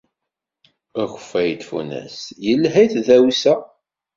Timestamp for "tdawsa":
2.93-3.55